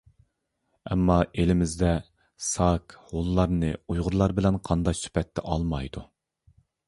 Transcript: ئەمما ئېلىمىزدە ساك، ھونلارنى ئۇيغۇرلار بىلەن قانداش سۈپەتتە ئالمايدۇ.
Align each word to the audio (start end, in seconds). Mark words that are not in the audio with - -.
ئەمما 0.93 1.17
ئېلىمىزدە 1.41 1.91
ساك، 2.45 2.95
ھونلارنى 3.11 3.69
ئۇيغۇرلار 3.75 4.35
بىلەن 4.39 4.59
قانداش 4.69 5.03
سۈپەتتە 5.05 5.45
ئالمايدۇ. 5.51 6.07